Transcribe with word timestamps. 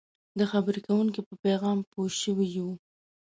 د 0.39 0.41
خبرې 0.51 0.79
کوونکي 0.87 1.21
په 1.27 1.33
پیغام 1.45 1.77
پوه 1.91 2.07
شوي 2.21 2.47
یو. 2.57 2.69